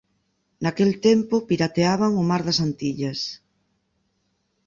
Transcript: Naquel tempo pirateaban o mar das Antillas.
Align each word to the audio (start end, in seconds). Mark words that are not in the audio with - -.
Naquel 0.63 0.91
tempo 1.07 1.35
pirateaban 1.49 2.11
o 2.21 2.23
mar 2.29 2.41
das 2.47 2.59
Antillas. 2.65 3.19